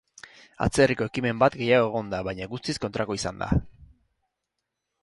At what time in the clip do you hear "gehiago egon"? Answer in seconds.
1.59-2.09